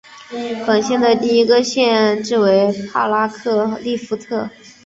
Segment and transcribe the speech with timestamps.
[0.65, 4.49] 本县的第一个县治为帕拉克利夫特。